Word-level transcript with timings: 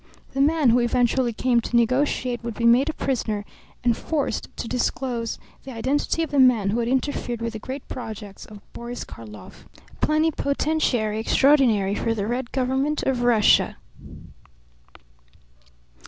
The 0.33 0.41
man 0.41 0.71
who 0.71 0.79
eventually 0.79 1.31
came 1.31 1.61
to 1.61 1.75
negotiate 1.75 2.43
would 2.43 2.55
be 2.55 2.65
made 2.65 2.89
a 2.89 2.93
prisoner 2.93 3.45
and 3.83 3.95
forced 3.95 4.47
to 4.57 4.67
disclose 4.67 5.37
the 5.63 5.73
identity 5.73 6.23
of 6.23 6.31
the 6.31 6.39
man 6.39 6.71
who 6.71 6.79
had 6.79 6.87
interfered 6.89 7.39
with 7.39 7.53
the 7.53 7.59
great 7.59 7.87
projects 7.87 8.47
of 8.47 8.61
Boris 8.73 9.03
Karlov, 9.03 9.67
plenipotentiary 10.01 11.19
extraordinary 11.19 11.93
for 11.93 12.15
the 12.15 12.25
red 12.25 12.51
government 12.51 13.03
of 13.03 13.21
Russia. 13.21 13.77